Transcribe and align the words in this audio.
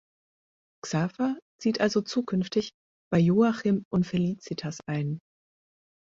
Xaver 0.83 1.37
zieht 1.59 1.79
also 1.79 2.01
zukünftig 2.01 2.71
bei 3.13 3.19
Joachim 3.19 3.85
und 3.91 4.07
Felicitas 4.07 4.79
ein. 4.87 5.19